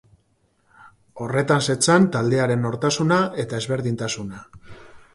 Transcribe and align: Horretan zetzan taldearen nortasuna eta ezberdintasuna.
Horretan 1.25 1.61
zetzan 1.73 2.09
taldearen 2.17 2.67
nortasuna 2.69 3.23
eta 3.45 3.63
ezberdintasuna. 3.63 4.47